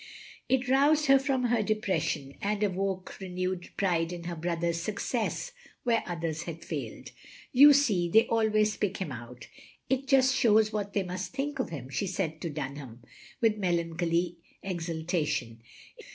It 0.49 0.67
roused 0.67 1.05
her 1.05 1.19
from 1.19 1.43
her 1.43 1.61
depression, 1.61 2.33
and 2.41 2.63
awoke 2.63 3.17
80 3.17 3.17
THE 3.23 3.29
LONELY 3.29 3.41
LADY 3.41 3.57
renewed 3.67 3.77
pride 3.77 4.11
in 4.11 4.23
her 4.23 4.35
brother's 4.35 4.81
success 4.81 5.51
where 5.83 6.01
others 6.07 6.41
had 6.41 6.65
failed. 6.65 7.11
"You 7.51 7.71
see, 7.71 8.09
they 8.09 8.25
always 8.25 8.75
pick 8.77 8.97
him 8.97 9.11
out. 9.11 9.45
It 9.91 10.07
just 10.07 10.35
shows 10.35 10.73
what 10.73 10.93
they 10.93 11.03
must 11.03 11.33
think 11.33 11.59
of 11.59 11.69
him," 11.69 11.89
she 11.91 12.07
said 12.07 12.41
to 12.41 12.49
Dunham, 12.49 13.03
with 13.41 13.57
melancholy 13.59 14.39
extiltation. 14.63 15.61